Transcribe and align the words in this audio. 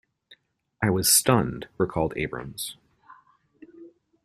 "I 0.81 0.89
was 0.89 1.11
stunned," 1.11 1.67
recalled 1.77 2.13
Abrams. 2.17 2.75